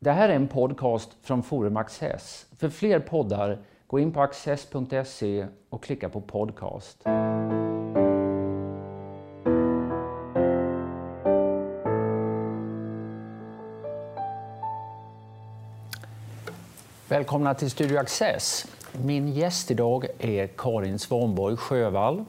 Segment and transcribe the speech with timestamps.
[0.00, 2.46] Det här är en podcast från Forum Access.
[2.58, 6.98] För fler poddar, gå in på access.se och klicka på podcast.
[17.08, 18.66] Välkomna till Studio Access.
[18.92, 22.24] Min gäst idag är Karin Svanborg Sjövall,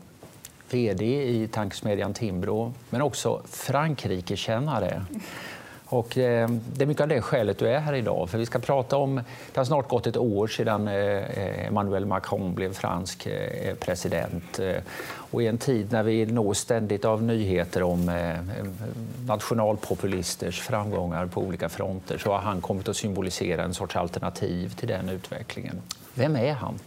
[0.71, 5.05] VD i tankesmedjan Timbro, men också Frankrikekännare.
[5.91, 8.29] Och eh, det är mycket av det skälet du är här idag.
[8.29, 9.15] För vi ska prata om,
[9.53, 14.59] det har snart gått ett år sedan eh, eh Emmanuel Macron blev fransk eh, president.
[14.59, 14.75] Eh,
[15.31, 18.35] och i en tid när vi nås ständigt av nyheter om eh,
[19.27, 24.87] nationalpopulisters framgångar på olika fronter så har han kommit att symbolisera en sorts alternativ till
[24.87, 25.81] den utvecklingen.
[26.13, 26.79] Vem är han?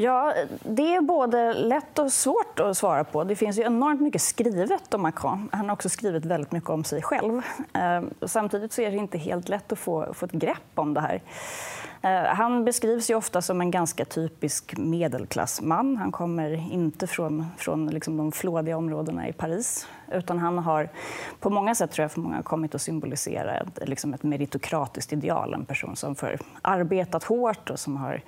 [0.00, 3.24] Ja, det är både lätt och svårt att svara på.
[3.24, 5.48] Det finns ju enormt mycket skrivet om Macron.
[5.52, 7.42] Han har också skrivit väldigt mycket om sig själv.
[7.72, 11.00] Ehm, samtidigt så är det inte helt lätt att få, få ett grepp om det
[11.00, 11.22] här.
[12.02, 15.96] Ehm, han beskrivs ju ofta som en ganska typisk medelklassman.
[15.96, 19.88] Han kommer inte från, från liksom de flådiga områdena i Paris.
[20.12, 20.88] Utan han har
[21.40, 25.54] på många sätt tror jag, för många kommit att symbolisera ett, liksom ett meritokratiskt ideal.
[25.54, 28.22] En person som har arbetat hårt och som har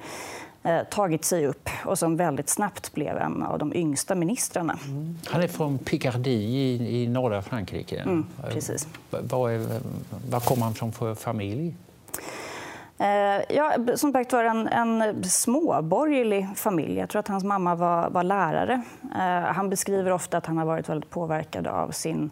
[0.91, 4.79] tagit sig upp och som väldigt snabbt blev en av de yngsta ministrarna.
[4.85, 5.19] Mm.
[5.27, 8.01] Han är från Picardie i, i norra Frankrike.
[8.01, 8.89] Mm, precis.
[9.11, 9.81] Vad, är,
[10.31, 11.75] vad kommer han från för familj?
[13.01, 16.99] Eh, ja, som sagt var en, en småborgerlig familj.
[16.99, 18.83] Jag tror att hans mamma var, var lärare.
[19.15, 22.31] Eh, han beskriver ofta att han har varit väldigt påverkad av, sin,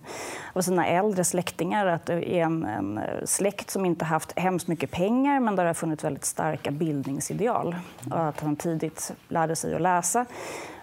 [0.52, 1.86] av sina äldre släktingar.
[1.86, 5.64] Att det är en, en eh, släkt som inte haft hemskt mycket pengar men där
[5.64, 7.76] det har funnits väldigt starka bildningsideal.
[8.10, 10.26] Och att han tidigt lärde sig att läsa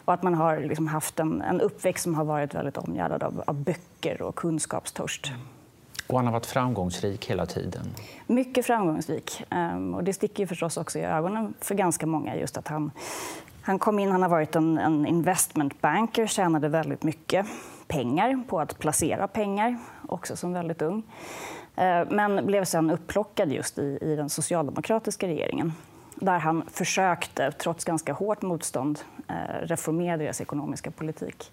[0.05, 3.43] och att man har liksom haft en, en uppväxt som har varit väldigt omgärdad av,
[3.47, 5.31] av böcker och kunskapstörst.
[6.07, 7.93] Och han har varit framgångsrik hela tiden.
[8.27, 9.43] Mycket framgångsrik.
[9.49, 12.35] Ehm, och det sticker ju förstås också i ögonen för ganska många.
[12.35, 12.91] just att Han,
[13.61, 17.45] han kom in, han har varit en, en investment banker, tjänade väldigt mycket
[17.87, 19.77] pengar på att placera pengar,
[20.07, 21.03] också som väldigt ung.
[21.75, 25.73] Ehm, men blev sen upplockad just i, i den socialdemokratiska regeringen
[26.15, 31.51] där han försökte, trots ganska hårt motstånd, eh, reformera deras ekonomiska politik.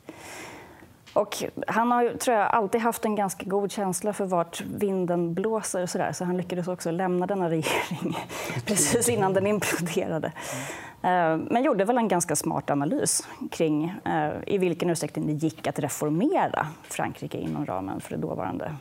[1.14, 5.86] Och han har tror jag, alltid haft en ganska god känsla för vart vinden blåser.
[5.86, 8.18] Så, där, så han lyckades också lämna denna regering
[8.66, 10.32] precis innan den imploderade.
[11.02, 11.40] Mm.
[11.50, 15.78] Men gjorde väl en ganska smart analys kring eh, i vilken utsträckning det gick att
[15.78, 18.76] reformera Frankrike inom ramen för det dåvarande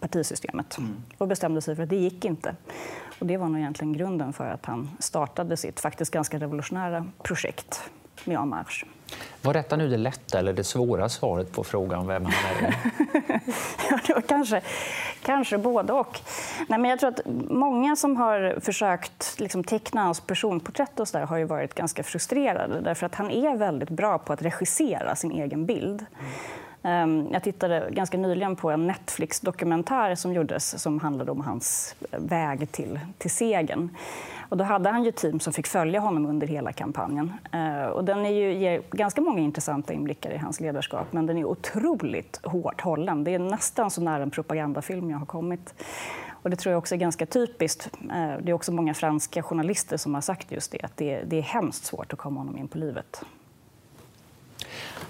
[0.00, 0.78] partisystemet.
[0.78, 0.96] Mm.
[1.18, 2.56] Och bestämde sig för att det gick inte.
[3.18, 7.90] Och det var nog egentligen grunden för att han startade sitt faktiskt ganska revolutionära projekt
[8.24, 8.86] med En Marche.
[9.42, 12.74] Var detta nu det lätta eller det svåra svaret på frågan vem han är?
[13.90, 14.60] ja, det var kanske,
[15.22, 16.20] kanske både och.
[16.68, 17.20] Nej, men jag tror att
[17.50, 22.02] många som har försökt liksom, teckna hans personporträtt och så där, har ju varit ganska
[22.02, 22.80] frustrerade.
[22.80, 26.06] Därför att han är väldigt bra på att regissera sin egen bild.
[26.20, 26.32] Mm.
[26.84, 32.72] Ehm, jag tittade ganska nyligen på en Netflix-dokumentär som gjordes som handlade om hans väg
[32.72, 33.88] till, till segern.
[34.48, 37.32] Och då hade han ju team som fick följa honom under hela kampanjen.
[37.52, 41.38] Eh, och den är ju, ger ganska många intressanta inblickar i hans ledarskap men den
[41.38, 43.24] är otroligt hårt hållen.
[43.24, 45.74] Det är nästan så nära en propagandafilm jag har kommit.
[46.42, 47.90] Och det tror jag också är ganska typiskt.
[48.02, 51.36] Eh, det är också många franska journalister som har sagt just det, att det, det
[51.36, 53.24] är hemskt svårt att komma honom in på livet.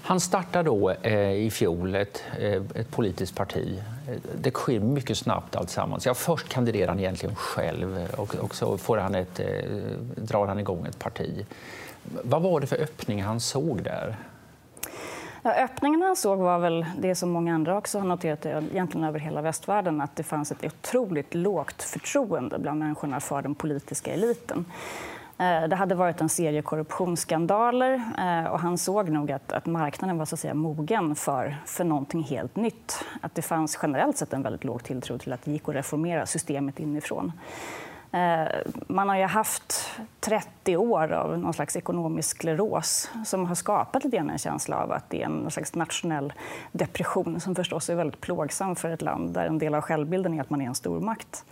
[0.01, 3.81] Han startar då eh, i fjol ett, eh, ett politiskt parti.
[4.41, 6.05] Det sker mycket snabbt alltsammans.
[6.05, 9.45] Ja, först kandiderar han egentligen själv och, och så får han ett, eh,
[10.15, 11.45] drar han igång ett parti.
[12.23, 14.15] Vad var det för öppning han såg där?
[15.41, 19.07] Ja, öppningen han såg var väl det som många andra också har noterat eh, egentligen
[19.07, 24.13] över hela västvärlden att det fanns ett otroligt lågt förtroende bland människorna för den politiska
[24.13, 24.65] eliten.
[25.37, 30.17] Eh, det hade varit en serie korruptionsskandaler eh, och han såg nog att, att marknaden
[30.17, 33.05] var så att säga, mogen för, för någonting helt nytt.
[33.21, 36.25] Att det fanns generellt sett en väldigt låg tilltro till att det gick att reformera
[36.25, 37.31] systemet inifrån.
[38.11, 38.47] Eh,
[38.87, 39.89] man har ju haft
[40.19, 45.09] 30 år av någon slags ekonomisk skleros som har skapat lite en känsla av att
[45.09, 46.33] det är en slags nationell
[46.71, 50.41] depression som förstås är väldigt plågsam för ett land där en del av självbilden är
[50.41, 51.45] att man är en stormakt.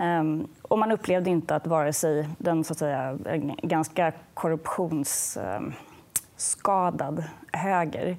[0.00, 3.18] Um, och man upplevde inte att vare sig den så att säga,
[3.62, 8.16] ganska korruptionsskadad höger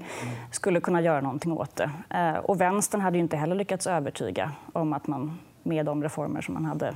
[0.51, 1.91] skulle kunna göra någonting åt det.
[2.13, 6.53] Uh, och vänstern hade inte heller lyckats övertyga om att man med de reformer som
[6.53, 6.95] man hade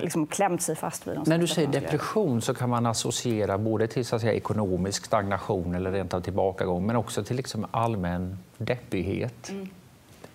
[0.00, 1.26] liksom klämt sig fast vid.
[1.26, 5.74] När du säger depression så kan man associera både till så att säga, ekonomisk stagnation
[5.74, 9.48] eller rent av tillbakagång men också till liksom allmän deppighet.
[9.48, 9.68] Mm.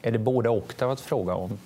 [0.01, 1.57] Är det både och det har varit fråga om?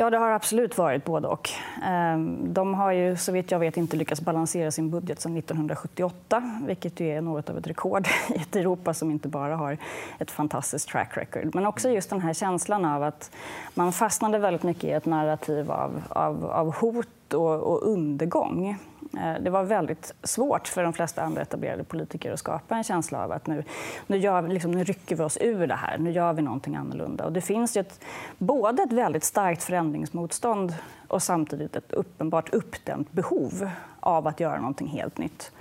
[0.00, 1.50] Ja, det har absolut varit både och.
[1.82, 6.60] Ehm, de har ju så vitt jag vet inte lyckats balansera sin budget sedan 1978
[6.66, 9.78] vilket är något av ett rekord i ett Europa som inte bara har
[10.18, 11.54] ett fantastiskt track record.
[11.54, 13.30] Men också just den här känslan av att
[13.74, 18.78] man fastnade väldigt mycket i ett narrativ av, av, av hot och, och undergång.
[19.16, 23.24] Eh, det var väldigt svårt för de flesta andra etablerade politiker att skapa en känsla
[23.24, 23.64] av att nu,
[24.06, 27.24] nu, gör, liksom, nu rycker vi oss ur det här, nu gör vi någonting annorlunda.
[27.24, 28.00] Och det finns ju ett,
[28.38, 30.74] både ett väldigt starkt förändringsmotstånd
[31.08, 33.70] och samtidigt ett uppenbart uppdämt behov
[34.00, 35.52] av att göra någonting helt nytt.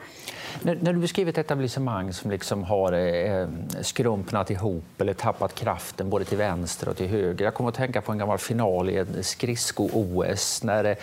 [0.62, 3.48] När, när du beskriver ett etablissemang som liksom har eh,
[3.82, 7.46] skrumpnat ihop eller tappat kraften både till vänster och till höger.
[7.46, 10.98] Jag kommer att tänka på en gammal final i en skridsko-OS när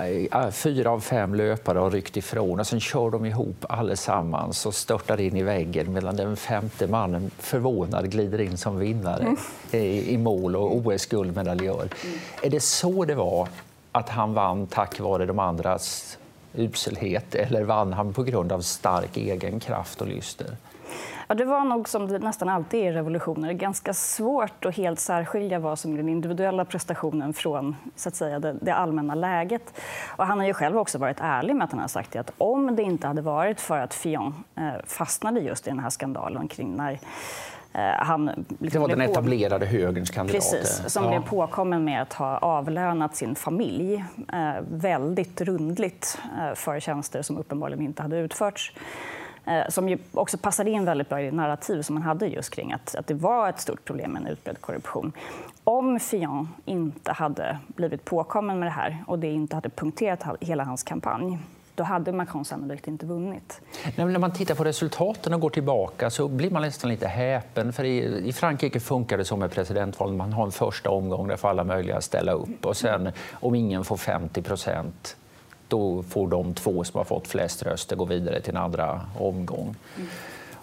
[0.00, 4.74] eh, fyra av fem löpare har ryckt ifrån och sen kör de ihop allesammans och
[4.74, 9.36] störtar in i väggen medan den femte mannen förvånad glider in som vinnare mm.
[9.70, 11.88] i, i mål och OS-guldmedaljör.
[12.04, 12.18] Mm.
[12.42, 13.48] Är det så det var
[13.92, 16.18] att han vann tack vare de andras
[16.54, 20.56] uselhet eller vann han på grund av stark egen kraft och lyster?
[21.30, 25.00] Ja, det var nog som det nästan alltid är i revolutioner ganska svårt att helt
[25.00, 29.80] särskilja vad som är den individuella prestationen från så att säga, det, det, allmänna läget.
[30.16, 32.76] Och han har ju själv också varit ärlig med att han har sagt att om
[32.76, 36.76] det inte hade varit för att Fillon eh, fastnade just i den här skandalen kring
[36.76, 36.98] när
[37.98, 40.52] han liksom det var den etablerade högerns kandidat.
[40.52, 41.10] Precis, som ja.
[41.10, 47.38] blev påkommen med att ha avlönat sin familj eh, väldigt rundligt eh, för tjänster som
[47.38, 48.72] uppenbarligen inte hade utförts
[49.68, 52.94] som också passade in väldigt bra i det narrativ som man hade just kring att,
[52.94, 55.12] att det var ett stort problem med en utbredd korruption.
[55.64, 60.64] Om Fillon inte hade blivit påkommen med det här och det inte hade punkterat hela
[60.64, 61.38] hans kampanj
[61.80, 63.60] då hade Macron sannolikt inte vunnit.
[63.96, 67.72] när man tittar på resultaten och går tillbaka så blir man nästan lite häpen.
[67.72, 70.12] För i, i Frankrike funkar det som med presidentval.
[70.12, 73.84] Man har en första omgång där får alla möjliga ställa upp och sen om ingen
[73.84, 75.16] får 50 procent
[75.68, 79.76] då får de två som har fått flest röster gå vidare till en andra omgång.
[79.96, 80.08] Mm.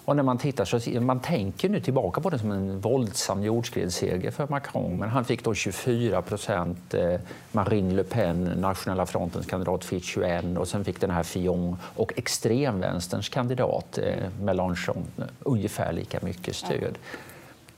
[0.08, 4.30] Och när man tittar så man tänker nu tillbaka på det som en våldsam jordskredsseger
[4.30, 4.96] för Macron.
[4.96, 6.94] Men han fick då 24 procent.
[6.94, 7.20] Eh,
[7.52, 12.12] Marine Le Pen, Nationella frontens kandidat, fick 21 och sen fick den här Fillon och
[12.16, 15.04] extremvänsterns kandidat eh, Mélenchon
[15.40, 16.98] ungefär lika mycket stöd.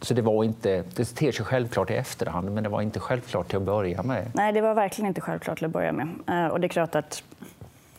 [0.00, 3.49] Så det, var inte, det ter sig självklart i efterhand, men det var inte självklart
[3.49, 4.31] till att börja med.
[4.35, 6.09] Nej, det var verkligen inte självklart till att börja med.
[6.29, 7.23] Eh, och det är klart att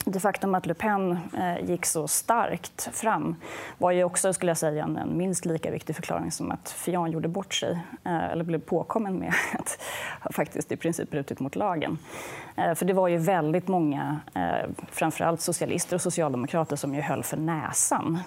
[0.06, 3.36] det faktum att Le Pen eh, gick så starkt fram
[3.78, 7.28] var ju också skulle jag säga, en, minst lika viktig förklaring som att Fillon gjorde
[7.28, 9.80] bort sig eh, eller blev påkommen med att
[10.34, 11.98] faktiskt i princip brutit mot lagen.
[12.56, 14.20] Eh, för det var ju väldigt många,
[14.92, 18.20] framförallt socialister och socialdemokrater som ju höll för näsan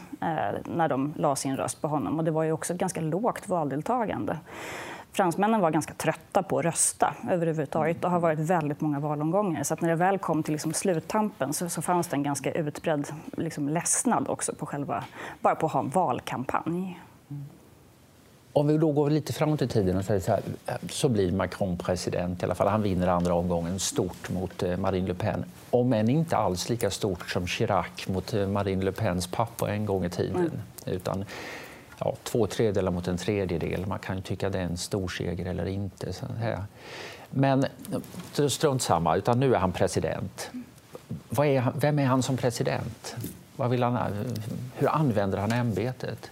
[0.65, 2.19] när de la sin röst på honom.
[2.19, 4.39] Och det var ju också ett ganska lågt valdeltagande
[5.15, 9.63] fransmännen var ganska trötta på att rösta överhuvudtaget och har varit väldigt många valomgångar.
[9.63, 12.53] Så att när det väl kom till liksom sluttampen så, så fanns det en ganska
[12.53, 13.07] utbredd
[13.37, 15.05] liksom, ledsnad också på själva,
[15.41, 17.01] bara på att ha en valkampanj.
[18.53, 20.43] Om vi då går lite framåt i tiden och säger så, här,
[20.91, 22.43] så blir Macron president.
[22.43, 22.69] I alla fall.
[22.69, 25.45] Han vinner andra omgången stort mot eh, Marine Le Pen.
[25.71, 29.87] Om än inte alls lika stort som Chirac mot eh, Marine Le Pens pappa en
[29.87, 30.37] gång i tiden.
[30.37, 30.51] Mm.
[30.87, 31.25] Utan
[31.99, 33.87] ja, två tredjedelar mot en tredjedel.
[33.87, 36.13] Man kan ju tycka det är en stor seger eller inte.
[37.31, 37.67] Men
[38.49, 40.51] strunt samma, utan nu är han president.
[41.39, 43.17] Är han, vem är han som president?
[43.57, 44.13] Vad vill han,
[44.77, 46.31] hur använder han ämbetet?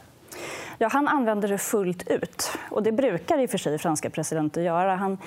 [0.78, 2.50] Ja, han använder det fullt ut.
[2.70, 4.96] Och det brukar i och för sig franska presidenter göra.
[4.96, 5.18] Han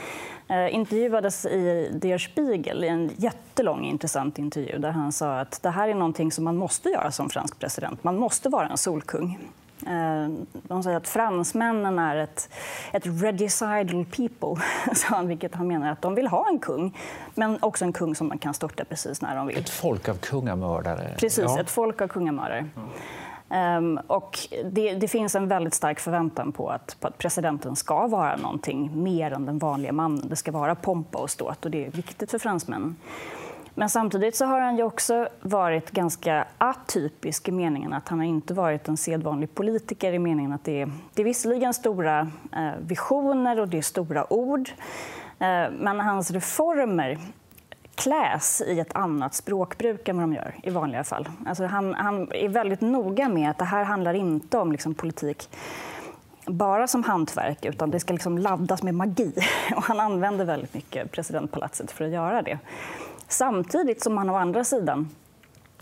[0.48, 5.70] eh, intervjuades i Der Spiegel i en jättelång intressant intervju där han sa att det
[5.70, 8.04] här är någonting som man måste göra som fransk president.
[8.04, 9.40] Man måste vara en solkung.
[9.88, 12.50] Eh, de säger att fransmännen är ett,
[12.94, 14.64] ett regicidal people,
[14.96, 16.98] sa han, vilket han menar att de vill ha en kung,
[17.34, 19.58] men också en kung som man kan störta precis när de vill.
[19.58, 21.16] Ett folk av kungamördare.
[21.18, 21.60] Precis, ja.
[21.60, 22.58] ett folk av kungamördare.
[22.76, 22.90] Mm.
[23.50, 24.40] Um, och
[24.72, 29.04] det, det, finns en väldigt stark förväntan på att, på att, presidenten ska vara någonting
[29.04, 30.28] mer än den vanliga mannen.
[30.30, 32.96] Det ska vara pompa och ståt och det är viktigt för fransmännen.
[33.78, 38.26] Men samtidigt så har han ju också varit ganska atypisk i meningen att han har
[38.26, 42.72] inte varit en sedvanlig politiker i meningen att det är, det är visserligen stora eh,
[42.80, 44.70] visioner och det är stora ord,
[45.40, 47.18] eh, men hans reformer
[47.96, 51.30] kläs i ett annat språkbruk än vad de gör i vanliga fall.
[51.46, 55.50] Alltså han, han är väldigt noga med att det här handlar inte om liksom politik
[56.46, 59.34] bara som hantverk, utan det ska liksom laddas med magi.
[59.76, 62.60] Och han använder väldigt mycket presidentpalatset för att göra det.
[63.28, 65.10] Samtidigt som man å andra sidan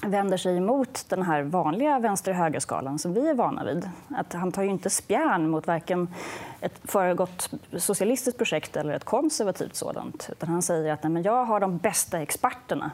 [0.06, 3.90] vänder sig emot den här vanliga vänster-högerskalan som vi är vana vid.
[4.10, 6.08] Att han tar ju inte spjärn mot varken
[6.62, 10.30] ett föregått socialistiskt projekt eller ett konservativt sådant.
[10.32, 12.92] Utan han säger att Nej, men jag har de bästa experterna.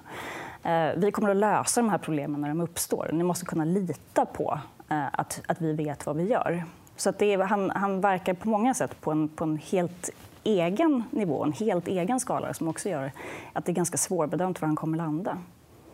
[0.64, 3.10] Eh, vi kommer att lösa de här problemen när de uppstår.
[3.14, 6.64] Ni måste kunna lita på eh, att, att vi vet vad vi gör.
[6.96, 10.10] Så att är, han, han verkar på många sätt på en, på en helt
[10.44, 13.12] egen nivå, en helt egen skala som också gör
[13.54, 15.38] att det är ganska svårbedömt var han kommer landa.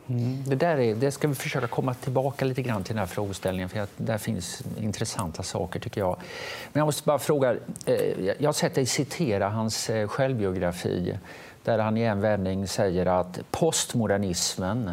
[0.07, 0.43] Mm.
[0.43, 3.69] Det, där är, det ska vi försöka komma tillbaka lite grann till den här frågeställningen.
[3.69, 6.17] för Där finns intressanta saker, tycker jag.
[6.73, 7.55] Men jag måste bara fråga.
[7.85, 7.95] Eh,
[8.39, 11.17] jag har sett dig citera hans eh, självbiografi
[11.63, 14.91] där han i en vändning säger att postmodernismen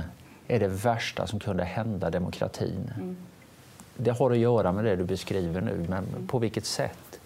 [0.49, 2.93] är det värsta som kunde hända demokratin.
[2.97, 3.17] Mm.
[3.97, 7.21] Det har att göra med det du beskriver nu, men på vilket sätt?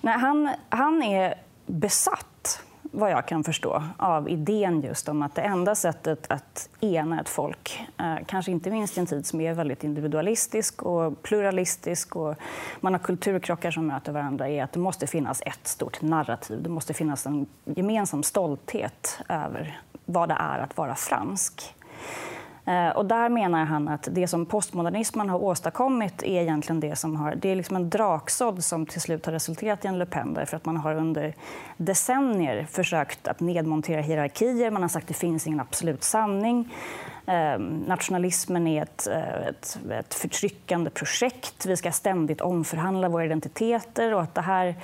[0.00, 1.34] Nej, han, han är
[1.66, 7.20] besatt vad jag kan förstå, av idén just om att det enda sättet att ena
[7.20, 12.16] ett folk, eh, kanske inte minst i en tid som är väldigt individualistisk och pluralistisk
[12.16, 12.34] och
[12.80, 16.62] man har kulturkrockar som möter varandra, är att det måste finnas ett stort narrativ.
[16.62, 21.74] Det måste finnas en gemensam stolthet över vad det är att vara fransk.
[22.68, 27.16] Eh, och där menar han att det som postmodernismen har åstadkommit är egentligen det som
[27.16, 27.34] har...
[27.34, 30.56] Det är liksom en draksådd som till slut har resulterat i en Le Pen därför
[30.56, 31.34] att man har under
[31.76, 34.70] decennier försökt att nedmontera hierarkier.
[34.70, 36.74] Man har sagt att det finns ingen absolut sanning.
[37.26, 41.66] Eh, nationalismen är ett, eh, ett, ett förtryckande projekt.
[41.66, 44.74] Vi ska ständigt omförhandla våra identiteter och att det här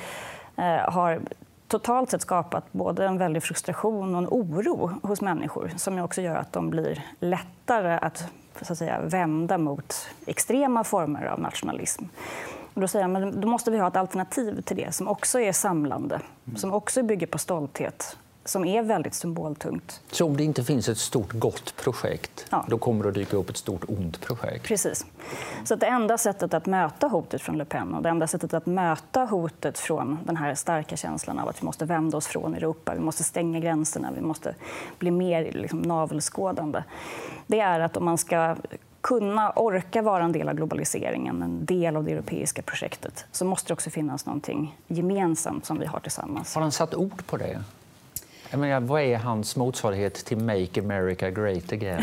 [0.56, 1.20] eh, har
[1.68, 6.36] totalt sett skapat både en väldig frustration och en oro hos människor som också gör
[6.36, 8.24] att de blir lättare att,
[8.62, 9.94] så att säga, vända mot
[10.26, 12.04] extrema former av nationalism.
[12.74, 15.40] Och då säger jag, men då måste vi ha ett alternativ till det som också
[15.40, 16.20] är samlande,
[16.56, 20.00] som också bygger på stolthet som är väldigt symboltungt.
[20.10, 22.64] Så om det inte finns ett stort gott projekt, ja.
[22.68, 24.64] då kommer det att dyka upp ett stort ont projekt?
[24.64, 25.06] Precis.
[25.64, 28.66] Så det enda sättet att möta hotet från Le Pen och det enda sättet att
[28.66, 32.94] möta hotet från den här starka känslan av att vi måste vända oss från Europa,
[32.94, 34.54] vi måste stänga gränserna, vi måste
[34.98, 36.82] bli mer liksom, navelskådande,
[37.46, 38.56] det är att om man ska
[39.00, 43.68] kunna orka vara en del av globaliseringen, en del av det europeiska projektet, så måste
[43.68, 46.54] det också finnas någonting gemensamt som vi har tillsammans.
[46.54, 47.62] Har han satt ord på det?
[48.54, 52.02] Jag menar, vad är hans motsvarighet till Make America Great Again?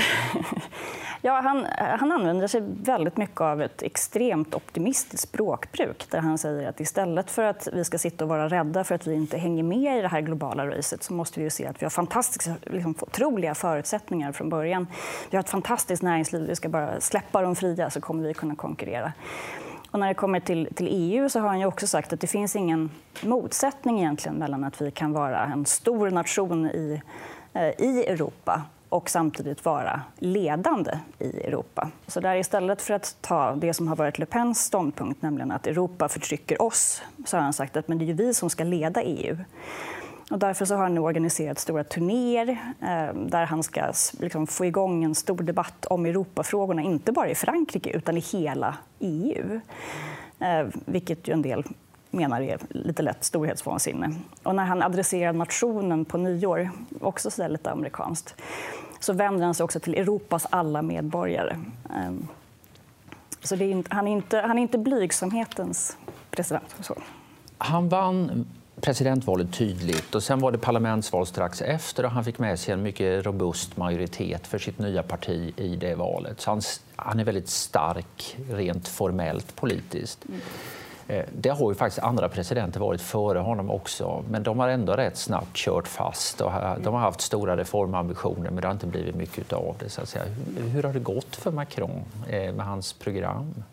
[1.21, 6.69] ja, han, han använder sig väldigt mycket av ett extremt optimistiskt språkbruk där han säger
[6.69, 9.63] att istället för att vi ska sitta och vara rädda för att vi inte hänger
[9.63, 12.55] med i det här globala racet så måste vi ju se att vi har fantastiska,
[12.61, 14.87] liksom, otroliga förutsättningar från början.
[15.29, 18.55] Vi har ett fantastiskt näringsliv, vi ska bara släppa dem fria så kommer vi kunna
[18.55, 19.13] konkurrera.
[19.91, 22.27] Och när det kommer till, till, EU så har han ju också sagt att det
[22.27, 22.89] finns ingen
[23.23, 27.01] motsättning egentligen mellan att vi kan vara en stor nation i,
[27.53, 31.89] eh, i Europa och samtidigt vara ledande i Europa.
[32.07, 35.67] Så där istället för att ta det som har varit Le Pens ståndpunkt, nämligen att
[35.67, 39.01] Europa förtrycker oss, så har han sagt att men det är vi som ska leda
[39.01, 39.37] EU.
[40.31, 42.49] Och därför så har han nu organiserat stora turnéer
[42.81, 47.35] eh, där han ska liksom, få igång en stor debatt om Europafrågorna, inte bara i
[47.35, 49.59] Frankrike utan i hela EU.
[50.39, 51.63] Eh, vilket ju en del
[52.11, 54.13] menar är lite lätt storhetsvansinne.
[54.43, 56.69] Och när han adresserar nationen på nyår,
[57.01, 58.41] också så lite amerikanskt,
[58.99, 61.55] så vänder han sig också till Europas alla medborgare.
[61.89, 62.11] Eh,
[63.43, 65.97] så är, han, är inte, han är inte blygsamhetens
[66.29, 66.75] president.
[66.79, 66.95] Så.
[67.57, 68.45] Han vann
[68.81, 70.15] presidentvalet tydligt.
[70.15, 73.77] Och sen var det parlamentsval strax efter och han fick med sig en mycket robust
[73.77, 76.41] majoritet för sitt nya parti i det valet.
[76.41, 76.61] Så han,
[76.95, 80.25] han är väldigt stark rent formellt politiskt.
[80.29, 80.41] Mm.
[81.31, 85.17] Det har ju faktiskt andra presidenter varit före honom också, men de har ändå rätt
[85.17, 86.41] snabbt kört fast.
[86.41, 89.89] Och de har haft stora reformambitioner, men det har inte blivit mycket av det.
[89.89, 90.25] Så att säga.
[90.73, 93.63] Hur har det gått för Macron eh, med hans program?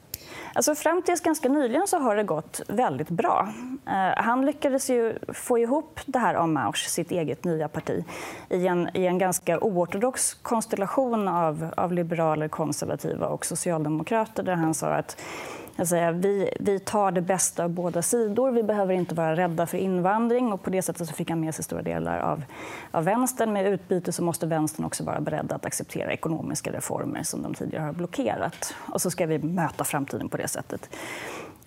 [0.53, 3.49] Alltså fram tills ganska nyligen så har det gått väldigt bra.
[3.87, 8.05] Eh, han lyckades ju få ihop det här om Mausch, sitt eget nya parti
[8.49, 14.75] i en, i en ganska oortodox konstellation av, av liberaler, konservativa och socialdemokrater där han
[14.75, 15.17] sa att
[15.87, 18.51] Säga, vi, vi tar det bästa av båda sidor.
[18.51, 20.53] Vi behöver inte vara rädda för invandring.
[20.53, 22.43] Och på det sättet så fick han med sig stora delar av,
[22.91, 23.53] av vänstern.
[23.53, 27.85] Med utbyte så måste vänstern också vara beredd att acceptera ekonomiska reformer som de tidigare
[27.85, 28.75] har blockerat.
[28.93, 30.91] Och så ska vi möta framtiden på det sättet.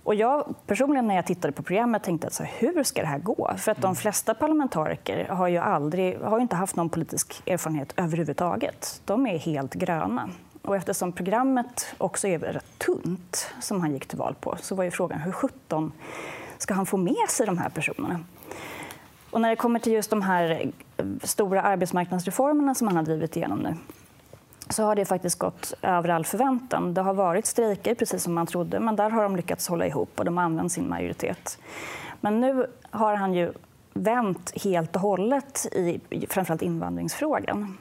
[0.04, 3.08] Och jag personligen när jag tittade på programmet tänkte att så här, hur ska det
[3.08, 3.54] här gå?
[3.58, 9.02] För att de flesta parlamentariker har ju aldrig, har inte haft någon politisk erfarenhet överhuvudtaget.
[9.06, 10.30] De är helt gröna.
[10.62, 14.84] Och eftersom programmet också är rätt tunt, som han gick till val på, så var
[14.84, 15.92] ju frågan hur sjutton
[16.58, 18.20] ska han få med sig de här personerna?
[19.30, 23.36] Och när det kommer till just de här eh, stora arbetsmarknadsreformerna som han har drivit
[23.36, 23.76] igenom nu
[24.70, 26.94] så har det faktiskt gått över all förväntan.
[26.94, 30.20] Det har varit strejker, precis som man trodde, men där har de lyckats hålla ihop
[30.20, 31.60] och de har använt sin majoritet.
[32.22, 33.54] Men nu har han ju
[33.94, 36.00] vänt helt och hållet i
[36.30, 37.78] framförallt invandringsfrågan.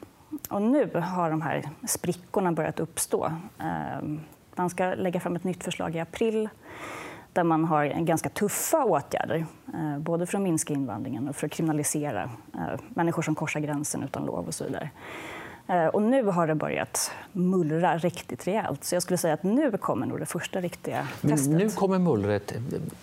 [0.51, 3.33] Och nu har de här sprickorna börjat uppstå.
[3.59, 4.21] Ehm,
[4.55, 6.49] man ska lägga fram ett nytt förslag i april
[7.33, 11.53] där man har ganska tuffa åtgärder, eh, både för att minska invandringen och för att
[11.53, 12.23] kriminalisera
[12.55, 14.91] eh, människor som korsar gränsen utan lov och så vidare.
[15.71, 18.85] Eh, och nu har det börjat mullra riktigt rejält.
[18.85, 21.49] Så jag skulle säga att nu kommer nog det första riktiga testet.
[21.49, 22.55] Men nu kommer mullret.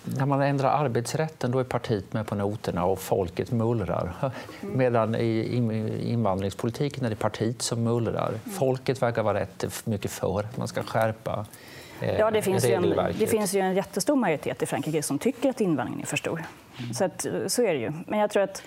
[0.04, 4.12] När man ändrar arbetsrätten då är partiet med på noterna och folket mullrar.
[4.60, 4.78] Mm.
[4.78, 5.56] Medan i
[6.02, 8.28] invandringspolitiken är det partiet som mullrar.
[8.28, 8.56] Mm.
[8.58, 11.46] Folket verkar vara rätt mycket för att man ska skärpa
[12.00, 15.18] eh, Ja, det finns, ju en, det finns ju en jättestor majoritet i Frankrike som
[15.18, 16.44] tycker att invandringen är för stor.
[16.78, 16.94] Mm.
[16.94, 17.92] Så, att, så är det ju.
[18.06, 18.62] Men jag tror att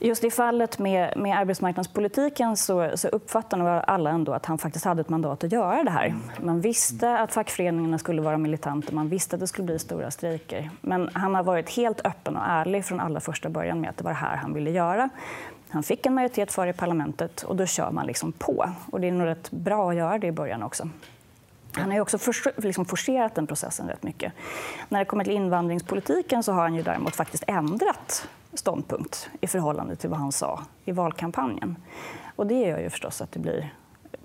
[0.00, 4.84] Just i fallet med, med arbetsmarknadspolitiken så, så uppfattar nog alla ändå att han faktiskt
[4.84, 6.14] hade ett mandat att göra det här.
[6.40, 10.70] Man visste att fackföreningarna skulle vara militanta, man visste att det skulle bli stora strejker.
[10.80, 14.04] Men han har varit helt öppen och ärlig från allra första början med att det
[14.04, 15.08] var det här han ville göra.
[15.68, 18.70] Han fick en majoritet för i parlamentet och då kör man liksom på.
[18.92, 20.88] Och det är nog rätt bra att göra det i början också.
[21.72, 22.18] Han har också
[22.56, 24.32] liksom forcerat den processen rätt mycket.
[24.88, 29.96] När det kommer till invandringspolitiken så har han ju däremot faktiskt ändrat ståndpunkt i förhållande
[29.96, 31.76] till vad han sa i valkampanjen.
[32.36, 33.74] Och det gör ju förstås att det blir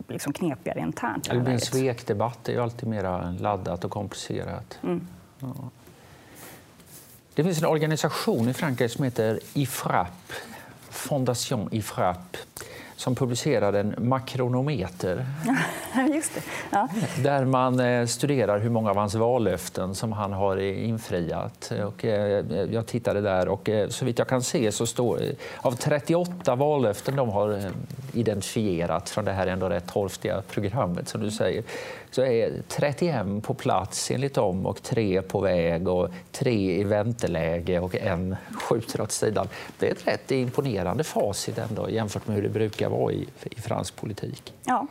[0.07, 1.29] liksom knepigare internt.
[1.29, 2.39] Det blir en svekdebatt.
[2.43, 4.79] Det är ju alltid mer laddat och komplicerat.
[4.83, 5.07] Mm.
[5.39, 5.53] Ja.
[7.33, 10.31] Det finns en organisation i Frankrike som heter IFRAP,
[10.89, 12.37] Fondation IFRAP
[13.03, 15.25] som publicerade en makronometer.
[16.13, 16.41] Just det.
[16.69, 16.87] Ja.
[17.23, 21.71] Där man eh, studerar hur många av hans vallöften som han har infriat.
[21.85, 25.21] Och eh, jag tittade där och eh, så vitt jag kan se så står
[25.57, 27.71] av 38 vallöften de har
[28.13, 31.63] identifierat från det här ändå rätt torftiga programmet som du säger
[32.11, 37.79] så är 31 på plats enligt dem och tre på väg och tre i vänteläge
[37.79, 39.47] och en skjuter åt sidan.
[39.79, 43.61] Det är ett rätt imponerande facit ändå jämfört med hur det brukar vara i, i
[43.61, 44.53] fransk politik.
[44.65, 44.87] Ja,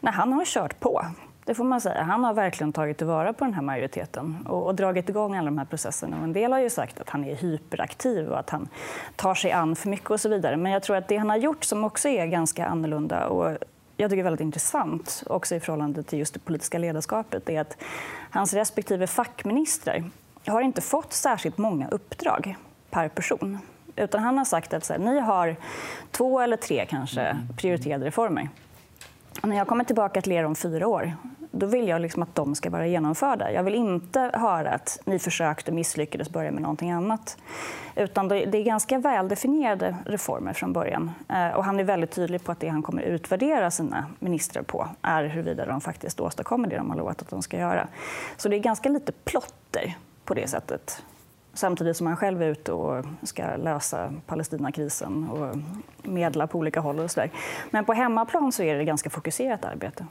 [0.00, 1.06] Nej, han har kört på.
[1.44, 2.02] Det får man säga.
[2.02, 5.58] Han har verkligen tagit tillvara på den här majoriteten och, och, dragit igång alla de
[5.58, 6.16] här processerna.
[6.16, 8.68] En del har ju sagt att han är hyperaktiv och att han
[9.16, 10.56] tar sig an för mycket och så vidare.
[10.56, 13.58] Men jag tror att det han har gjort som också är ganska annorlunda och
[13.96, 17.76] jag tycker väldigt intressant också i förhållande till just det politiska ledarskapet är att
[18.30, 20.04] hans respektive fackministrar
[20.46, 22.56] har inte fått särskilt många uppdrag
[22.90, 23.58] per person.
[23.96, 25.56] Utan han har sagt att så här, ni har
[26.10, 28.48] två eller tre kanske prioriterade reformer.
[29.42, 31.16] Och när jag kommer tillbaka till er om fyra år
[31.52, 33.52] då vill jag liksom att de ska vara genomförda.
[33.52, 37.36] Jag vill inte höra att ni försökte och misslyckades börja med någonting annat.
[37.96, 41.10] Utan det är ganska väldefinierade reformer från början.
[41.28, 44.88] Eh, och han är väldigt tydlig på att det han kommer utvärdera sina ministrar på
[45.02, 47.88] är huruvida de faktiskt åstadkommer det de har lovat att de ska göra.
[48.36, 51.02] Så det är ganska lite plotter på det sättet
[51.54, 55.56] samtidigt som han själv är ute och ska lösa Palestinakrisen och
[56.02, 56.98] medla på olika håll.
[56.98, 57.30] Och så där.
[57.70, 60.06] Men på hemmaplan så är det ganska fokuserat arbete.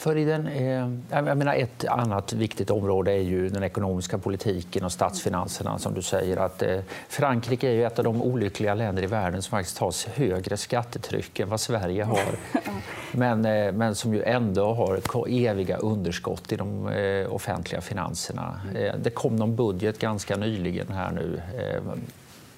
[0.00, 4.84] För i den, eh, jag menar ett annat viktigt område är ju den ekonomiska politiken
[4.84, 5.78] och statsfinanserna.
[5.78, 6.36] som du säger.
[6.36, 10.18] Att, eh, Frankrike är ju ett av de olyckliga länder i världen som faktiskt har
[10.18, 12.38] högre skattetryck än vad Sverige har.
[13.12, 18.60] men, eh, men som ju ändå har eviga underskott i de eh, offentliga finanserna.
[18.74, 21.42] Eh, det kom någon budget ganska nyligen här nu.
[21.58, 21.82] Eh,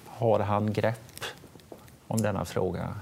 [0.07, 1.23] har han grepp
[2.07, 2.95] om denna fråga?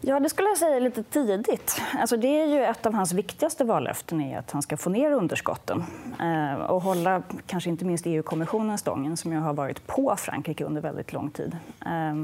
[0.00, 1.82] Ja, det skulle jag säga lite tidigt.
[1.98, 5.10] Alltså, det är ju ett av hans viktigaste vallöften är att han ska få ner
[5.10, 5.84] underskotten
[6.20, 10.80] eh, och hålla kanske inte minst EU-kommissionen stången som ju har varit på Frankrike under
[10.80, 11.56] väldigt lång tid.
[11.86, 12.14] Eh,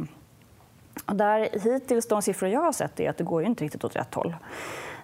[1.07, 3.97] och där, hittills, de siffror jag har sett är att det går inte riktigt åt
[3.97, 4.35] rätt håll.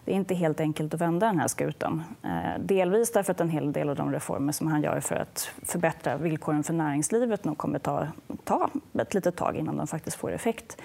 [0.05, 2.05] Det är inte helt enkelt att vända den här skutan.
[2.23, 5.51] Eh, delvis därför att en hel del av de reformer som han gör för att
[5.63, 8.07] förbättra villkoren för näringslivet nog kommer ta,
[8.45, 10.77] ta ett litet tag innan de faktiskt får effekt.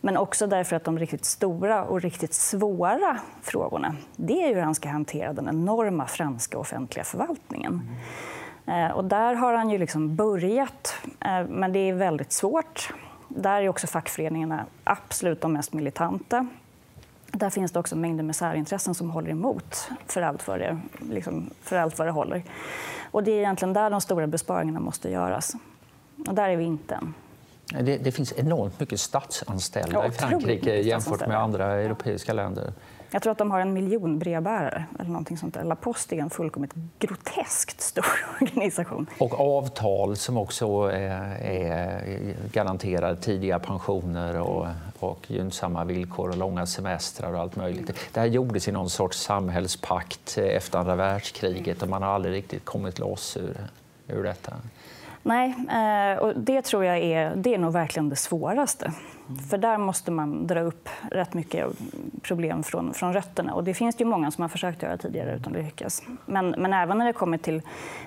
[0.00, 4.74] Men också därför att de riktigt stora och riktigt svåra frågorna det är hur han
[4.74, 7.82] ska hantera den enorma franska offentliga förvaltningen.
[8.66, 8.92] Mm.
[8.92, 12.92] Och där har han ju liksom börjat, eh, men det är väldigt svårt.
[13.28, 16.46] Där är också fackföreningarna absolut de mest militanta.
[17.32, 21.50] Där finns det också mängder med särintressen som håller emot för allt vad det, liksom,
[21.62, 22.42] för allt vad det håller.
[23.10, 25.54] Och det är egentligen där de stora besparingarna måste göras.
[26.28, 27.14] Och där är vi inte än.
[27.70, 32.72] Det, det finns enormt mycket statsanställda ja, i Frankrike jämfört med andra europeiska länder.
[33.12, 34.84] Jag tror att de har en miljon brevbärare.
[34.98, 35.64] eller någonting sånt där.
[35.64, 38.04] La Poste är en fullkomligt groteskt stor
[38.40, 39.06] organisation.
[39.18, 44.66] Och avtal som också är, är garanterar tidiga pensioner och,
[44.98, 47.90] och gynnsamma villkor och långa semestrar och allt möjligt.
[48.12, 52.64] Det här gjordes i någon sorts samhällspakt efter andra världskriget och man har aldrig riktigt
[52.64, 53.56] kommit loss ur,
[54.08, 54.52] ur detta.
[55.22, 58.92] Nej, eh, och det tror jag är, det är nog verkligen det svåraste.
[59.50, 61.66] För där måste man dra upp rätt mycket
[62.22, 63.54] problem från, från rötterna.
[63.54, 66.02] Och det finns det ju många som har försökt göra tidigare utan att lyckas.
[66.26, 67.62] Men, men även när det kommer till,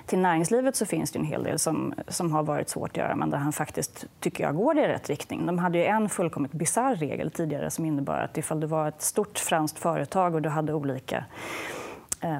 [0.06, 3.16] till näringslivet så finns det en hel del som, som har varit svårt att göra
[3.16, 5.46] men där han faktiskt, tycker jag, går i rätt riktning.
[5.46, 9.02] De hade ju en fullkomligt bisarr regel tidigare som innebar att ifall du var ett
[9.02, 11.24] stort franskt företag och du hade olika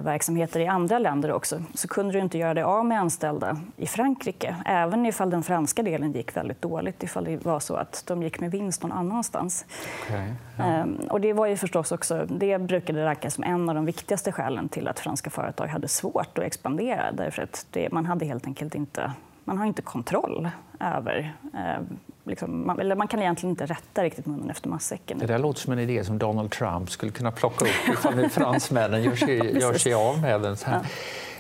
[0.03, 3.87] verksamheter i andra länder också så kunde du inte göra dig av med anställda i
[3.87, 8.23] Frankrike även ifall den franska delen gick väldigt dåligt ifall det var så att de
[8.23, 9.67] gick med vinst någon annanstans.
[10.07, 10.65] Okay, ja.
[10.65, 14.33] Ehm, och det, var ju förstås också, det brukade rankas som en av de viktigaste
[14.33, 17.13] skälen till att franska företag hade svårt att expandera.
[17.13, 19.13] Därför att det, man hade helt enkelt inte
[19.45, 20.49] man har inte kontroll
[20.81, 21.83] över eh,
[22.25, 25.19] Liksom, man, eller man kan egentligen inte rätta riktigt munnen efter matsäcken.
[25.19, 28.29] Det där låter som en idé som Donald Trump skulle kunna plocka upp ifall nu
[28.33, 30.57] fransmännen gör sig, gör sig av med den.
[30.57, 30.81] Så här.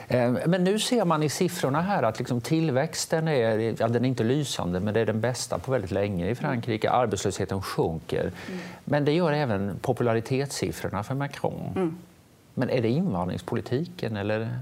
[0.08, 0.16] Ja.
[0.16, 4.08] Eh, men nu ser man i siffrorna här att liksom tillväxten är, ja, den är
[4.08, 6.90] inte lysande, men det är den bästa på väldigt länge i Frankrike.
[6.90, 8.20] Arbetslösheten sjunker.
[8.20, 8.60] Mm.
[8.84, 11.72] Men det gör även popularitetssiffrorna för Macron.
[11.76, 11.96] Mm.
[12.54, 14.58] Men är det invandringspolitiken eller?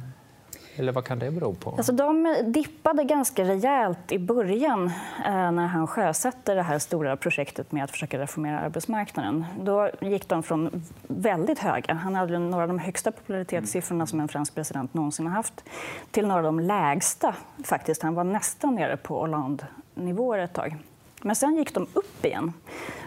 [0.76, 1.70] Eller vad kan det bero på?
[1.70, 4.86] Alltså, de dippade ganska rejält i början
[5.26, 9.44] eh, när han sjösatte det här stora projektet med att försöka reformera arbetsmarknaden.
[9.60, 14.28] Då gick de från väldigt höga, han hade några av de högsta popularitetssiffrorna som en
[14.28, 15.64] fransk president någonsin har haft,
[16.10, 17.34] till några av de lägsta.
[17.64, 18.02] faktiskt.
[18.02, 20.76] Han var nästan nere på Hollande-nivåer ett tag.
[21.22, 22.52] Men sen gick de upp igen.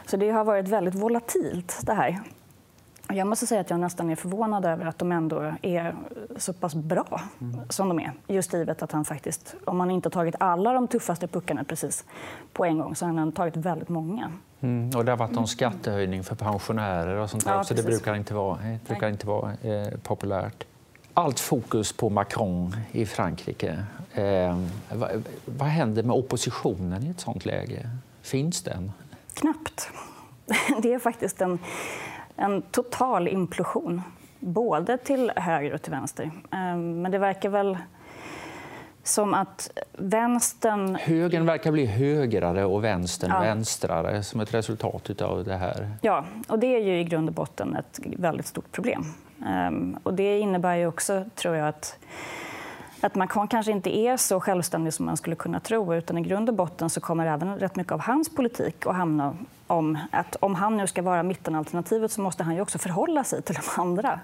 [0.06, 2.20] Så det har varit väldigt volatilt det här.
[3.10, 5.96] Jag måste säga att jag nästan är förvånad över att de ändå är
[6.38, 7.60] så pass bra mm.
[7.70, 8.14] som de är.
[8.28, 12.04] Just givet att han faktiskt, om han inte tagit alla de tuffaste puckarna precis
[12.54, 14.32] på en gång så har han tagit väldigt många.
[14.62, 14.90] Mm.
[14.98, 18.16] Och det har varit någon skattehöjning för pensionärer och sånt där ja, så det brukar
[18.16, 20.64] inte vara, det brukar inte vara eh, populärt.
[21.14, 23.86] Allt fokus på Macron i Frankrike.
[24.14, 24.60] Eh,
[24.94, 27.90] vad, vad händer med oppositionen i ett sånt läge?
[28.22, 28.92] Finns den?
[29.34, 29.90] Knappt.
[30.82, 31.60] Det är faktiskt en
[32.36, 34.02] en total implosion,
[34.40, 36.32] både till höger och till vänster.
[36.52, 37.78] Ehm, men det verkar väl
[39.04, 40.96] som att vänstern...
[40.96, 43.40] Högern verkar bli högrare och vänstern ja.
[43.40, 45.92] vänstrare som ett resultat av det här.
[46.02, 49.04] Ja, och det är ju i grund och botten ett väldigt stort problem.
[49.46, 51.98] Ehm, och det innebär ju också, tror jag, att
[53.02, 55.94] att Macron kanske inte är så självständig som man skulle kunna tro.
[55.94, 59.36] utan I grund och botten så kommer även rätt mycket av hans politik att hamna
[59.68, 63.42] om att om han nu ska vara mittenalternativet så måste han ju också förhålla sig
[63.42, 64.20] till de andra.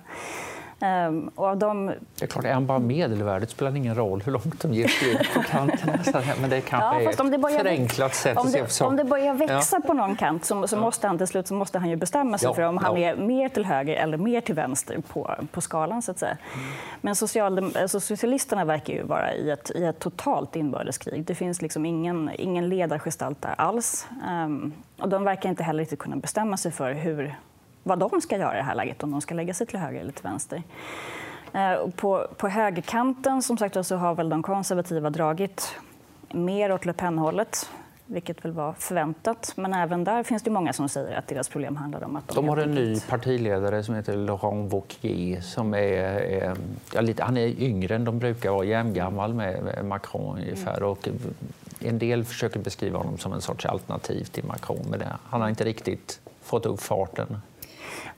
[0.82, 1.86] Um, och de...
[1.86, 5.34] Det är klart, är han bara medelvärdet spelar ingen roll hur långt de ger ut
[5.34, 6.24] på kanterna.
[6.42, 7.58] Men det kanske ja, är ett börjar...
[7.58, 9.88] förenklat sätt om det, att se Om det börjar växa ja.
[9.88, 12.48] på någon kant så, så, måste han till slut så måste han ju bestämma sig
[12.48, 16.02] ja, för om han är mer till höger eller mer till vänster på, på skalan.
[16.02, 16.38] Så att säga.
[16.54, 16.66] Mm.
[17.02, 21.26] Men social, alltså, socialisterna verkar ju vara i ett, i ett totalt inbördeskrig.
[21.26, 24.08] Det finns liksom ingen, ingen ledargestalt där alls.
[24.46, 27.36] Um, och de verkar inte heller riktigt kunna bestämma sig för hur
[27.84, 30.00] vad de ska göra i det här läget, om de ska lägga sig till höger
[30.00, 30.64] eller till vänster.
[31.54, 35.76] Eh, på, på högerkanten som sagt, så har väl de konservativa dragit
[36.32, 37.70] mer åt Le Pen-hållet
[38.12, 39.54] vilket väl var förväntat.
[39.56, 42.36] Men även där finns det många som säger att deras problem handlar om att de...
[42.36, 46.56] De har en ny partiledare som heter Laurent Wauquiez som är, är
[46.94, 50.78] ja, lite, han är yngre än de brukar vara, jämngammal med Macron ungefär.
[50.78, 50.90] Mm.
[50.90, 51.08] Och
[51.80, 55.50] en del försöker beskriva honom som en sorts alternativ till Macron, men det, han har
[55.50, 57.42] inte riktigt fått upp farten.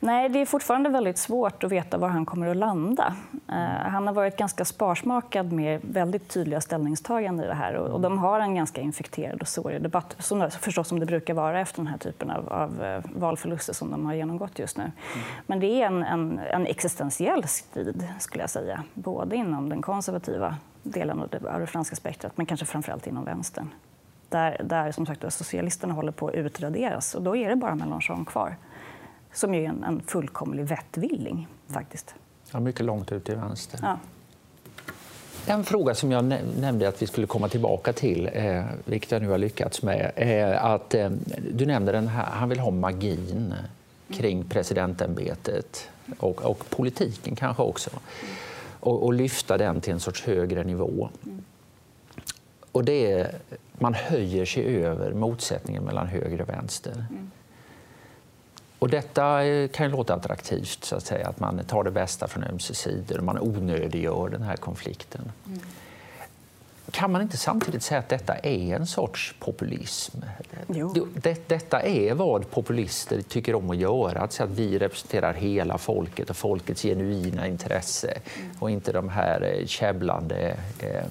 [0.04, 3.16] Nej, det är fortfarande väldigt svårt att veta var han kommer att landa.
[3.50, 3.56] Uh,
[3.90, 7.74] han har varit ganska sparsmakad med väldigt tydliga ställningstaganden i det här.
[7.74, 11.60] Och, de har en ganska infekterad och sårig debatt, som, förstås som det brukar vara
[11.60, 14.84] efter den här typen av, av uh, valförluster som de har genomgått just nu.
[14.84, 14.94] Mm.
[15.48, 18.84] Men det är en, en, en, existentiell strid, skulle jag säga.
[18.94, 23.26] Både inom den konservativa delen av det, av det franska spektrat, men kanske framförallt inom
[23.26, 23.70] vänstern.
[24.30, 27.16] Där, där som sagt, socialisterna håller på att utraderas.
[27.16, 28.56] Och då är det bara Mélenchon kvar
[29.34, 31.48] som är en, en fullkomlig vettvilling.
[31.68, 32.16] Faktiskt.
[32.52, 33.80] Ja, mycket långt ut till vänster.
[33.84, 33.98] Ja.
[35.46, 36.26] En fråga som jag
[36.60, 40.54] nämnde att vi skulle komma tillbaka till, eh, vilket jag nu har lyckats med, är
[40.54, 41.10] att eh,
[41.52, 43.54] du nämnde den här, han vill ha magin
[44.10, 47.90] kring presidentämbetet och, och politiken kanske också.
[48.80, 51.10] Och, och, lyfta den till en sorts högre nivå.
[52.72, 53.36] Och det är,
[53.74, 57.06] man höjer sig över motsättningen mellan höger och vänster.
[58.84, 62.28] Och detta eh, kan ju låta attraktivt, så att säga, att man tar det bästa
[62.28, 65.32] från ömse sidor och man onödiggör den här konflikten.
[65.48, 65.60] Mm.
[66.92, 70.18] Kan man inte samtidigt säga att detta är en sorts populism?
[71.16, 75.78] Det, detta är vad populister tycker om att göra, att säga att vi representerar hela
[75.78, 78.52] folket och folkets genuina intresse mm.
[78.60, 81.06] och inte de här eh, käbblande eh,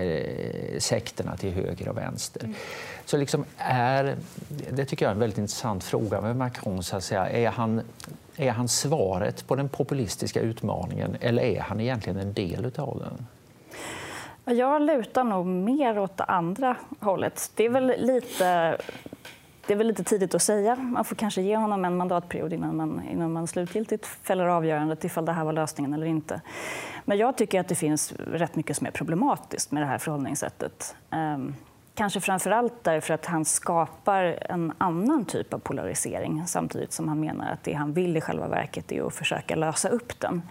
[0.00, 2.44] eh, sekterna till höger och vänster.
[2.44, 2.54] Mm.
[3.04, 4.16] Så liksom är,
[4.70, 6.82] det tycker jag är en väldigt intressant fråga med Macron.
[6.82, 7.30] Så att säga.
[7.30, 7.80] Är, han,
[8.36, 13.26] är han svaret på den populistiska utmaningen eller är han egentligen en del av den?
[14.56, 17.50] Jag lutar nog mer åt det andra hållet.
[17.54, 18.76] Det är väl lite,
[19.66, 20.76] det är väl lite tidigt att säga.
[20.76, 25.24] Man får kanske ge honom en mandatperiod innan man, innan man slutgiltigt fäller avgörandet ifall
[25.24, 26.40] det här var lösningen eller inte.
[27.04, 30.96] Men jag tycker att det finns rätt mycket som är problematiskt med det här förhållningssättet.
[31.10, 31.54] Um,
[31.94, 37.20] kanske framför allt därför att han skapar en annan typ av polarisering samtidigt som han
[37.20, 40.42] menar att det han vill i själva verket är att försöka lösa upp den.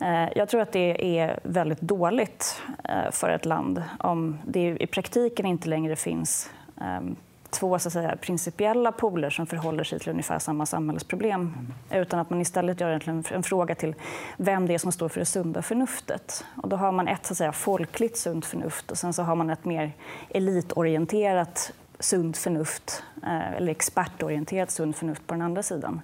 [0.00, 4.86] Eh, jag tror att det är väldigt dåligt eh, för ett land om det i
[4.86, 7.16] praktiken inte längre finns ehm,
[7.54, 12.02] två så att säga, principiella poler som förhåller sig till ungefär samma samhällsproblem mm.
[12.02, 13.94] utan att man istället gör en fråga till
[14.36, 16.44] vem det är som står för det sunda förnuftet.
[16.62, 19.34] Och då har man ett så att säga, folkligt sunt förnuft och sen så har
[19.36, 19.92] man ett mer
[20.28, 26.00] elitorienterat sunt förnuft eh, eller expertorienterat sunt förnuft på den andra sidan.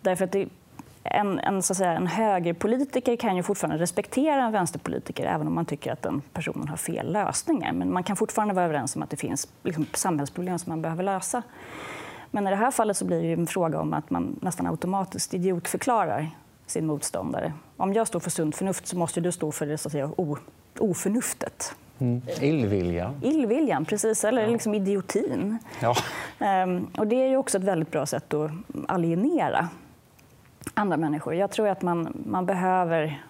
[0.00, 0.48] Därför att det
[1.04, 5.54] en, en, så att säga, en högerpolitiker kan ju fortfarande respektera en vänsterpolitiker även om
[5.54, 7.72] man tycker att den personen har fel lösningar.
[7.72, 11.02] Men man kan fortfarande vara överens om att det finns liksom, samhällsproblem som man behöver
[11.04, 11.42] lösa.
[12.30, 15.34] Men i det här fallet så blir det en fråga om att man nästan automatiskt
[15.34, 16.30] idiotförklarar
[16.66, 17.52] sin motståndare.
[17.76, 20.10] Om jag står för sunt förnuft så måste du stå för det så att säga,
[20.16, 20.36] o,
[20.78, 21.74] oförnuftet.
[21.98, 22.22] Mm.
[22.40, 23.14] Illvilja.
[23.22, 24.24] Illviljan, precis.
[24.24, 25.58] Eller liksom idiotin.
[25.80, 25.94] Ja.
[26.64, 28.50] Um, och det är ju också ett väldigt bra sätt att
[28.88, 29.68] alienera
[30.74, 31.34] andra människor.
[31.34, 33.22] Jag tror att man, man, behöver,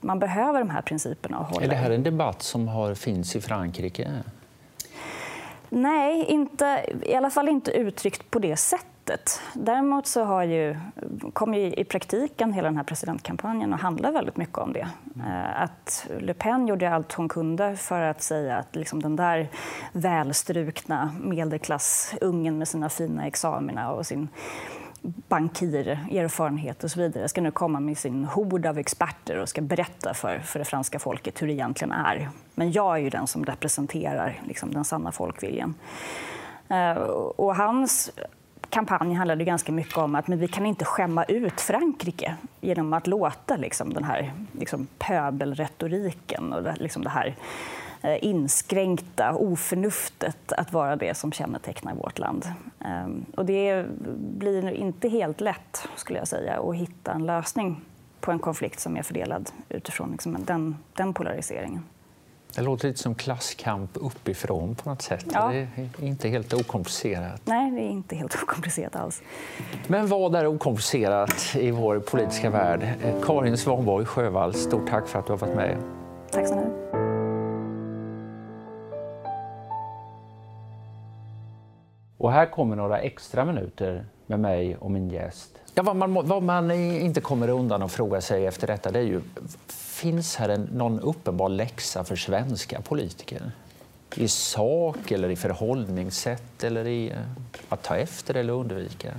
[0.00, 1.38] man behöver de här principerna.
[1.38, 1.66] Och hålla.
[1.66, 4.22] Är det här en debatt som har, finns i Frankrike?
[5.68, 9.40] Nej, inte, i alla fall inte uttryckt på det sättet.
[9.52, 10.76] Däremot så har ju,
[11.32, 14.88] kom ju i praktiken hela den här presidentkampanjen att handla väldigt mycket om det.
[15.16, 19.48] Eh, att Le Pen gjorde allt hon kunde för att säga att liksom den där
[19.92, 24.28] välstrukna medelklassungen med sina fina examina och sin
[25.02, 29.60] bankir, erfarenhet och så vidare ska nu komma med sin hord av experter och ska
[29.60, 32.28] berätta för, för det franska folket hur det egentligen är.
[32.54, 35.74] Men jag är ju den som representerar liksom, den sanna folkviljan.
[36.70, 37.02] Uh,
[37.36, 38.10] och hans
[38.70, 43.06] kampanj handlade ganska mycket om att men vi kan inte skämma ut Frankrike genom att
[43.06, 47.36] låta liksom, den här liksom, pöbelretoriken och det, liksom det här
[48.20, 52.46] inskränkta oförnuftet att vara det som kännetecknar vårt land.
[52.84, 53.86] Ehm, och det
[54.18, 57.80] blir inte helt lätt skulle jag säga, att hitta en lösning
[58.20, 61.82] på en konflikt som är fördelad utifrån liksom den, den polariseringen.
[62.54, 65.26] Det låter lite som klasskamp uppifrån på något sätt.
[65.32, 65.48] Ja.
[65.48, 65.68] Det
[66.02, 67.40] är inte helt okomplicerat.
[67.44, 69.22] Nej, det är inte helt okomplicerat alls.
[69.86, 72.94] Men vad är okomplicerat i vår politiska värld?
[73.24, 75.76] Karin Svanborg Sjövall, stort tack för att du har varit med.
[76.30, 77.07] Tack så mycket.
[82.18, 85.58] Och här kommer några extra minuter med mig och min gäst.
[85.74, 89.02] Ja, vad, man, vad man inte kommer undan att fråga sig efter detta det är
[89.02, 89.20] ju,
[89.66, 93.52] finns här en, någon uppenbar läxa för svenska politiker?
[94.14, 97.16] I sak eller i förhållningssätt eller i eh,
[97.68, 99.14] att ta efter eller undvika?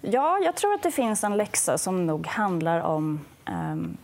[0.00, 3.96] Ja, jag tror att det finns en läxa som nog handlar om um,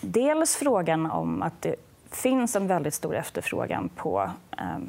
[0.00, 1.76] dels frågan om att det
[2.10, 4.30] finns en väldigt stor efterfrågan på,
[4.76, 4.88] um,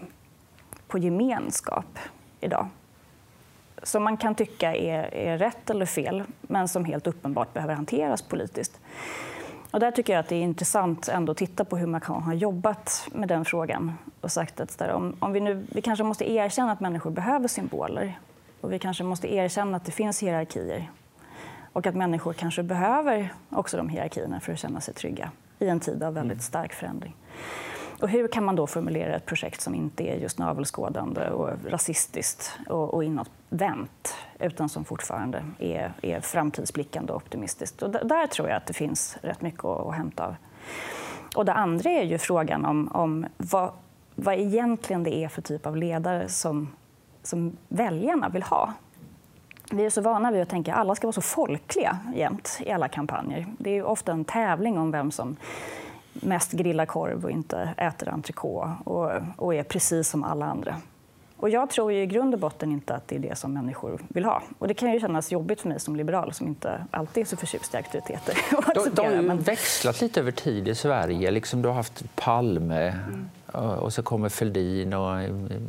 [0.88, 2.00] på gemenskap
[2.40, 2.68] idag.
[3.84, 8.22] Som man kan tycka är, är rätt eller fel, men som helt uppenbart behöver hanteras
[8.22, 8.80] politiskt.
[9.72, 12.34] Och där tycker jag att det är intressant ändå att titta på hur Macron har
[12.34, 16.32] jobbat med den frågan och sagt att där, om, om vi, nu, vi kanske måste
[16.32, 18.20] erkänna att människor behöver symboler
[18.62, 20.92] och vi kanske måste erkänna att det finns hierarkier
[21.74, 25.80] och att människor kanske behöver också de hierarkierna för att känna sig trygga i en
[25.80, 26.42] tid av väldigt mm.
[26.42, 27.16] stark förändring.
[28.02, 32.60] Och hur kan man då formulera ett projekt som inte är just navelskådande och rasistiskt
[32.70, 37.82] och, och inåtvänt utan som fortfarande är, är framtidsblickande och optimistiskt?
[37.82, 40.36] Och där tror jag att det finns rätt mycket att, att hämta av.
[41.36, 43.72] Och det andra är ju frågan om, om vad,
[44.16, 46.70] vad egentligen det är för typ av ledare som,
[47.24, 48.74] som väljarna vill ha.
[49.72, 52.72] Vi är så vana vid att tänka att alla ska vara så folkliga jämt i
[52.72, 53.46] alla kampanjer.
[53.58, 55.38] Det är ofta en tävling om vem som
[56.22, 60.76] mest grillar korv och inte äter entrecote och, och är precis som alla andra.
[61.38, 64.02] Och jag tror ju i grund och botten inte att det är det som människor
[64.08, 64.44] vill ha.
[64.60, 67.38] Och det kan ju kännas jobbigt för mig som liberal som inte alltid är så
[67.38, 68.38] förtjust i auktoriteter.
[68.76, 71.32] De, de har ju växlat lite över tid i Sverige.
[71.32, 72.94] Liksom du har haft Palme
[73.54, 73.70] mm.
[73.80, 75.22] och så kommer Fälldin och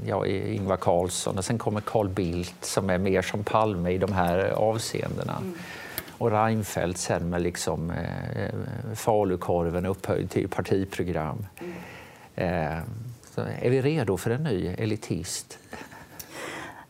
[0.06, 4.12] ja, Ingvar Carlsson och sen kommer Carl Bildt som är mer som Palme i de
[4.12, 5.36] här avseendena.
[5.36, 5.54] Mm.
[6.18, 8.50] Och Reinfeldt sen med liksom, eh, eh
[8.94, 11.46] falukorven upphöjd till partiprogram.
[11.60, 11.72] Mm.
[12.36, 12.82] Eh,
[13.62, 15.58] är vi redo för en ny elitist?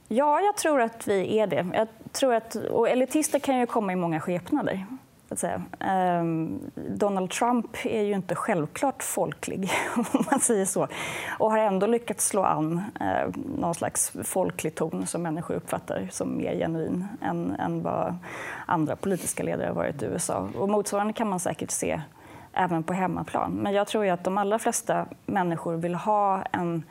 [0.08, 1.66] Ja, jag tror att vi är det.
[1.74, 4.86] Jag tror att, och elitister kan ju komma i många skepnader.
[5.28, 5.62] Att säga.
[6.20, 10.88] Um, Donald Trump är ju inte självklart folklig, om man säger så
[11.38, 16.36] och har ändå lyckats slå an uh, någon slags folklig ton som människor uppfattar som
[16.36, 18.16] mer genuin än, än vad
[18.66, 20.48] andra politiska ledare har varit i USA.
[20.58, 22.00] Och motsvarande kan man säkert se
[22.52, 23.52] även på hemmaplan.
[23.52, 26.82] Men jag tror att de allra flesta människor vill ha en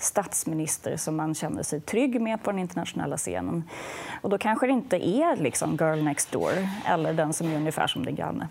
[0.00, 3.64] statsminister som man känner sig trygg med på den internationella scenen.
[4.20, 6.52] Och då kanske det inte är liksom girl next door
[6.86, 8.48] eller den som är ungefär som din granne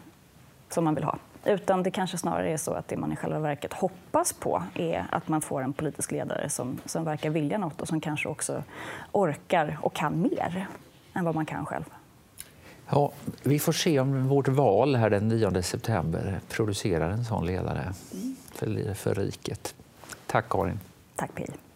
[0.70, 1.18] som man vill ha.
[1.46, 5.06] Utan det kanske snarare är så att det man i själva verket hoppas på är
[5.10, 8.64] att man får en politisk ledare som, som verkar vilja något och som kanske också
[9.12, 10.68] orkar och kan mer
[11.14, 11.84] än vad man kan själv.
[12.90, 13.12] Ja,
[13.44, 17.94] vi får se om vårt val här den 9 september producerar en sån ledare
[18.52, 19.76] för, för riket.
[20.28, 20.80] Tack, Karin.
[21.20, 21.69] Tack, Pia.